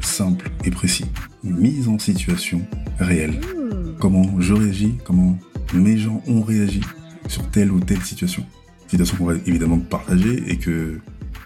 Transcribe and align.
simple 0.00 0.50
et 0.64 0.70
précis. 0.70 1.04
Mise 1.42 1.88
en 1.88 1.98
situation 1.98 2.62
réelle. 2.98 3.40
Comment 4.00 4.40
je 4.40 4.54
réagis, 4.54 4.98
comment 5.04 5.38
mes 5.74 5.98
gens 5.98 6.22
ont 6.26 6.42
réagi 6.42 6.80
sur 7.28 7.48
telle 7.50 7.70
ou 7.70 7.80
telle 7.80 8.02
situation. 8.02 8.44
Situation 8.88 9.16
qu'on 9.16 9.26
va 9.26 9.34
évidemment 9.46 9.78
partager 9.78 10.42
et 10.50 10.58
que 10.58 11.00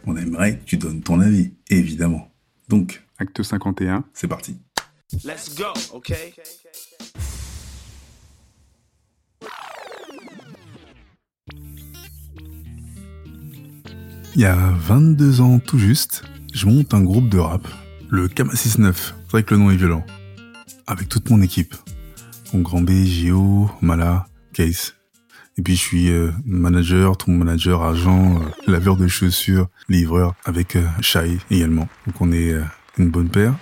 on 0.07 0.17
aimerait 0.17 0.59
que 0.59 0.65
tu 0.65 0.77
donnes 0.77 1.01
ton 1.01 1.21
avis, 1.21 1.53
évidemment. 1.69 2.29
Donc, 2.69 3.05
acte 3.19 3.43
51, 3.43 4.05
c'est 4.15 4.29
parti. 4.29 4.57
Let's 5.25 5.55
go, 5.57 5.67
okay? 5.93 6.35
Il 14.35 14.43
y 14.43 14.45
a 14.45 14.55
22 14.55 15.41
ans 15.41 15.59
tout 15.59 15.79
juste, 15.79 16.23
je 16.53 16.67
monte 16.67 16.93
un 16.93 17.03
groupe 17.03 17.29
de 17.29 17.39
rap, 17.39 17.67
le 18.09 18.29
Kama 18.29 18.55
69, 18.55 19.15
c'est 19.25 19.31
vrai 19.31 19.43
que 19.43 19.55
le 19.55 19.61
nom 19.61 19.71
est 19.71 19.77
violent, 19.77 20.05
avec 20.87 21.09
toute 21.09 21.31
mon 21.31 21.41
équipe. 21.43 21.75
Mon 22.53 22.61
grand 22.61 22.81
B, 22.81 22.91
Jo, 23.05 23.71
Mala, 23.81 24.27
Case. 24.53 24.95
Et 25.59 25.63
puis 25.63 25.75
je 25.75 25.81
suis 25.81 26.11
euh, 26.11 26.31
manager, 26.45 27.17
ton 27.17 27.33
manager, 27.33 27.83
agent, 27.83 28.41
euh, 28.41 28.71
laveur 28.71 28.97
de 28.97 29.09
chaussures, 29.09 29.69
livreur, 29.89 30.35
avec 30.45 30.77
euh, 30.77 30.87
Shai 31.01 31.39
également. 31.51 31.89
Donc 32.07 32.21
on 32.21 32.31
est 32.31 32.53
euh, 32.53 32.63
une 32.99 33.11
bonne 33.11 33.31
paire. 33.31 33.55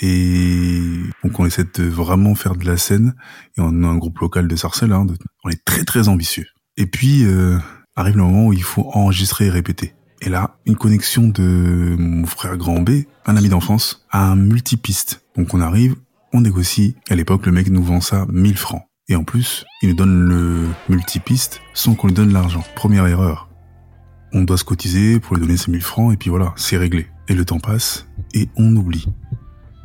Et 0.00 0.80
donc 1.24 1.40
on 1.40 1.46
essaie 1.46 1.64
de 1.64 1.84
vraiment 1.84 2.34
faire 2.34 2.54
de 2.54 2.64
la 2.64 2.76
scène. 2.76 3.14
Et 3.56 3.60
on 3.60 3.82
a 3.82 3.86
un 3.86 3.96
groupe 3.96 4.18
local 4.20 4.46
de 4.46 4.56
Sarcelles, 4.56 4.92
hein, 4.92 5.06
on 5.44 5.50
est 5.50 5.64
très 5.64 5.84
très 5.84 6.08
ambitieux. 6.08 6.46
Et 6.76 6.86
puis 6.86 7.24
euh, 7.24 7.58
arrive 7.96 8.16
le 8.16 8.22
moment 8.22 8.46
où 8.46 8.52
il 8.52 8.62
faut 8.62 8.88
enregistrer 8.92 9.46
et 9.46 9.50
répéter. 9.50 9.94
Et 10.20 10.28
là, 10.28 10.56
une 10.66 10.76
connexion 10.76 11.28
de 11.28 11.96
mon 11.98 12.26
frère 12.26 12.56
grand 12.56 12.80
B, 12.80 13.02
un 13.26 13.36
ami 13.36 13.48
d'enfance, 13.48 14.04
à 14.10 14.30
un 14.30 14.36
multipiste. 14.36 15.24
Donc 15.36 15.54
on 15.54 15.60
arrive, 15.60 15.94
on 16.32 16.40
négocie. 16.40 16.96
À 17.08 17.14
l'époque, 17.14 17.46
le 17.46 17.52
mec 17.52 17.68
nous 17.70 17.82
vend 17.82 18.00
ça 18.00 18.26
1000 18.30 18.56
francs. 18.56 18.82
Et 19.08 19.16
en 19.16 19.24
plus, 19.24 19.64
il 19.82 19.90
nous 19.90 19.94
donne 19.94 20.28
le 20.28 20.66
multipiste 20.88 21.60
sans 21.72 21.94
qu'on 21.94 22.08
lui 22.08 22.14
donne 22.14 22.32
l'argent. 22.32 22.64
Première 22.74 23.06
erreur. 23.06 23.48
On 24.32 24.42
doit 24.42 24.58
se 24.58 24.64
cotiser 24.64 25.20
pour 25.20 25.36
lui 25.36 25.42
donner 25.42 25.56
ces 25.56 25.70
1000 25.70 25.80
francs 25.80 26.12
et 26.12 26.16
puis 26.16 26.30
voilà, 26.30 26.52
c'est 26.56 26.76
réglé. 26.76 27.06
Et 27.28 27.34
le 27.34 27.44
temps 27.44 27.60
passe 27.60 28.06
et 28.34 28.48
on 28.56 28.74
oublie. 28.76 29.06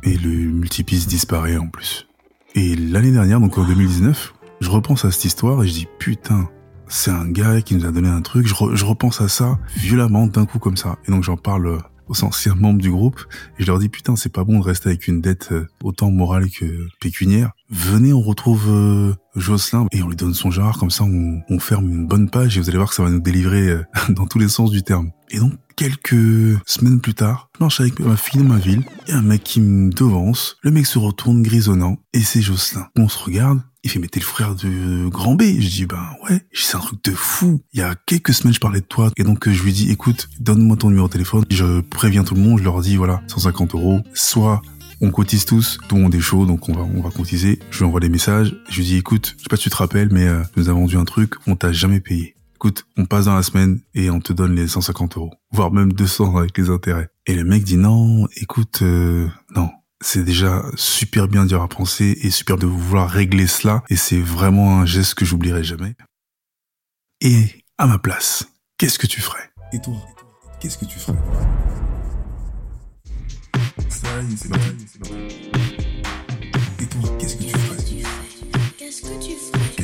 Et 0.02 0.18
le 0.18 0.28
multipiste 0.28 1.08
disparaît 1.08 1.56
en 1.56 1.68
plus. 1.68 2.06
Et 2.54 2.76
l'année 2.76 3.12
dernière, 3.12 3.40
donc 3.40 3.56
en 3.56 3.64
2019, 3.64 4.34
je 4.60 4.70
repense 4.70 5.04
à 5.04 5.10
cette 5.10 5.24
histoire 5.24 5.62
et 5.62 5.68
je 5.68 5.72
dis 5.72 5.88
putain, 5.98 6.48
c'est 6.88 7.10
un 7.10 7.28
gars 7.28 7.60
qui 7.62 7.74
nous 7.74 7.86
a 7.86 7.90
donné 7.90 8.08
un 8.08 8.22
truc. 8.22 8.46
Je, 8.46 8.54
je 8.74 8.84
repense 8.84 9.20
à 9.20 9.28
ça 9.28 9.58
violemment 9.76 10.26
d'un 10.26 10.46
coup 10.46 10.58
comme 10.58 10.76
ça. 10.76 10.96
Et 11.06 11.10
donc 11.10 11.22
j'en 11.22 11.36
parle 11.36 11.66
euh, 11.66 11.78
aux 12.08 12.24
anciens 12.24 12.54
membres 12.54 12.80
du 12.80 12.90
groupe 12.90 13.24
et 13.58 13.62
je 13.62 13.66
leur 13.66 13.78
dis 13.78 13.88
putain, 13.88 14.16
c'est 14.16 14.32
pas 14.32 14.44
bon 14.44 14.58
de 14.58 14.64
rester 14.64 14.90
avec 14.90 15.08
une 15.08 15.20
dette 15.20 15.52
euh, 15.52 15.66
autant 15.82 16.10
morale 16.10 16.50
que 16.50 16.86
pécuniaire. 17.00 17.52
Venez, 17.70 18.12
on 18.12 18.20
retrouve 18.20 18.66
euh, 18.68 19.14
Jocelyn 19.36 19.86
et 19.92 20.02
on 20.02 20.08
lui 20.08 20.16
donne 20.16 20.34
son 20.34 20.50
genre. 20.50 20.78
Comme 20.78 20.90
ça, 20.90 21.04
on, 21.04 21.40
on 21.48 21.58
ferme 21.58 21.88
une 21.88 22.06
bonne 22.06 22.30
page 22.30 22.56
et 22.56 22.60
vous 22.60 22.68
allez 22.68 22.78
voir 22.78 22.90
que 22.90 22.94
ça 22.94 23.02
va 23.02 23.10
nous 23.10 23.20
délivrer 23.20 23.68
euh, 23.68 23.84
dans 24.10 24.26
tous 24.26 24.38
les 24.38 24.48
sens 24.48 24.70
du 24.70 24.82
terme. 24.82 25.10
Et 25.30 25.38
donc 25.38 25.52
quelques 25.76 26.58
semaines 26.66 27.00
plus 27.00 27.14
tard, 27.14 27.48
je 27.58 27.64
marche 27.64 27.80
avec 27.80 27.98
ma 28.00 28.16
fille 28.16 28.42
dans 28.42 28.48
ma 28.48 28.58
ville. 28.58 28.84
A 29.08 29.16
un 29.16 29.22
mec 29.22 29.42
qui 29.44 29.60
me 29.60 29.90
devance. 29.90 30.56
Le 30.62 30.70
mec 30.70 30.86
se 30.86 30.98
retourne 30.98 31.42
grisonnant 31.42 31.98
et 32.12 32.20
c'est 32.20 32.42
Jocelyn. 32.42 32.88
On 32.96 33.08
se 33.08 33.18
regarde. 33.18 33.60
Il 33.82 33.90
fait, 33.90 33.98
mais 33.98 34.08
t'es 34.08 34.20
le 34.20 34.24
frère 34.24 34.54
de 34.54 35.08
Grand 35.08 35.34
B. 35.34 35.42
Je 35.58 35.68
dis, 35.68 35.86
ben 35.86 36.02
ouais. 36.24 36.40
C'est 36.52 36.76
un 36.76 36.80
truc 36.80 37.04
de 37.04 37.10
fou. 37.10 37.60
Il 37.74 37.80
y 37.80 37.82
a 37.82 37.94
quelques 38.06 38.32
semaines, 38.32 38.54
je 38.54 38.60
parlais 38.60 38.80
de 38.80 38.86
toi. 38.86 39.10
Et 39.18 39.24
donc, 39.24 39.48
je 39.48 39.62
lui 39.62 39.74
dis, 39.74 39.90
écoute, 39.90 40.30
donne-moi 40.40 40.76
ton 40.76 40.88
numéro 40.88 41.06
de 41.06 41.12
téléphone. 41.12 41.44
Je 41.50 41.80
préviens 41.80 42.24
tout 42.24 42.34
le 42.34 42.40
monde. 42.40 42.58
Je 42.58 42.64
leur 42.64 42.80
dis, 42.80 42.96
voilà, 42.96 43.22
150 43.26 43.74
euros. 43.74 44.00
Soit 44.14 44.62
on 45.02 45.10
cotise 45.10 45.44
tous, 45.44 45.78
tout 45.86 45.96
le 45.96 46.02
monde 46.02 46.14
est 46.14 46.20
chaud, 46.20 46.46
donc 46.46 46.68
on 46.70 46.72
va, 46.72 46.82
on 46.82 47.02
va 47.02 47.10
cotiser. 47.10 47.58
Je 47.70 47.78
lui 47.78 47.84
envoie 47.84 48.00
des 48.00 48.08
messages. 48.08 48.56
Je 48.70 48.76
lui 48.78 48.84
dis, 48.84 48.96
écoute, 48.96 49.34
je 49.36 49.42
sais 49.42 49.48
pas 49.50 49.56
si 49.56 49.64
tu 49.64 49.70
te 49.70 49.76
rappelles, 49.76 50.08
mais 50.10 50.26
euh, 50.26 50.42
nous 50.56 50.70
as 50.70 50.72
vendu 50.72 50.96
un 50.96 51.04
truc, 51.04 51.34
on 51.46 51.56
t'a 51.56 51.72
jamais 51.72 52.00
payé. 52.00 52.36
Écoute, 52.64 52.86
on 52.96 53.04
passe 53.04 53.26
dans 53.26 53.34
la 53.34 53.42
semaine 53.42 53.82
et 53.92 54.08
on 54.08 54.20
te 54.20 54.32
donne 54.32 54.54
les 54.54 54.68
150 54.68 55.18
euros, 55.18 55.34
voire 55.50 55.70
même 55.70 55.92
200 55.92 56.38
avec 56.38 56.56
les 56.56 56.70
intérêts. 56.70 57.10
Et 57.26 57.34
le 57.34 57.44
mec 57.44 57.62
dit 57.62 57.76
non, 57.76 58.26
écoute, 58.36 58.78
euh, 58.80 59.28
non. 59.54 59.68
C'est 60.00 60.24
déjà 60.24 60.64
super 60.74 61.28
bien 61.28 61.44
d'y 61.44 61.52
avoir 61.52 61.68
pensé 61.68 62.18
et 62.22 62.30
super 62.30 62.56
de 62.56 62.64
vouloir 62.64 63.10
régler 63.10 63.46
cela 63.46 63.82
et 63.90 63.96
c'est 63.96 64.18
vraiment 64.18 64.80
un 64.80 64.86
geste 64.86 65.12
que 65.12 65.26
j'oublierai 65.26 65.62
jamais. 65.62 65.94
Et 67.20 67.66
à 67.76 67.86
ma 67.86 67.98
place, 67.98 68.48
qu'est-ce 68.78 68.98
que 68.98 69.06
tu 69.06 69.20
ferais? 69.20 69.50
Et 69.74 69.80
toi, 69.82 69.96
qu'est-ce 70.58 70.78
que 70.78 70.86
tu 70.86 70.98
ferais? 70.98 71.18
C'est. 73.90 74.06
Et 76.80 76.86
toi, 76.86 77.10
qu'est-ce 77.18 77.36
que 77.36 77.42
tu 77.42 77.58
ferais? 77.58 78.04
Qu'est-ce 78.78 79.02
que 79.02 79.22
tu 79.22 79.32
ferais? 79.32 79.83